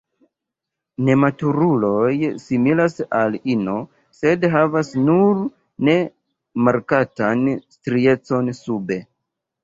[1.07, 2.13] Nematuruloj
[2.43, 3.75] similas al ino,
[4.19, 5.43] sed havas nur
[5.89, 5.95] ne
[6.69, 7.45] markatan
[7.77, 8.99] striecon sube.